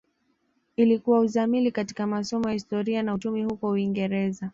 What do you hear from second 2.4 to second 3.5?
ya Historia na Uchumi